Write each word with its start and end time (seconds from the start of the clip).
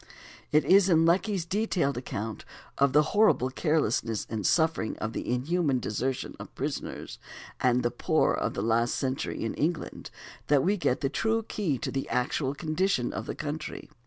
It 0.51 0.65
is 0.65 0.89
in 0.89 1.05
Lecky's 1.05 1.45
detailed 1.45 1.95
account 1.95 2.43
of 2.79 2.91
the 2.91 3.03
horrible 3.13 3.51
carelessness 3.51 4.25
and 4.31 4.47
suffering, 4.47 4.93
and 4.93 4.97
of 4.97 5.13
the 5.13 5.31
inhuman 5.31 5.77
desertion 5.79 6.33
of 6.39 6.55
prisoners 6.55 7.19
and 7.59 7.83
the 7.83 7.91
poor 7.91 8.33
of 8.33 8.55
the 8.55 8.63
last 8.63 8.95
century 8.95 9.43
in 9.43 9.53
England 9.53 10.09
that 10.47 10.63
we 10.63 10.75
get 10.75 11.01
the 11.01 11.09
true 11.09 11.43
key 11.43 11.77
to 11.77 11.91
the 11.91 12.09
actual 12.09 12.55
condition 12.55 13.13
of 13.13 13.27
the 13.27 13.35
country. 13.35 13.91